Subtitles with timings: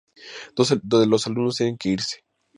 [0.55, 2.23] Dos de los alumnos tienen que irse.